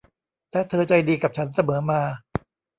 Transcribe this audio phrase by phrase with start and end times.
[0.51, 2.01] และเธอใจดีกับฉันเสมอมา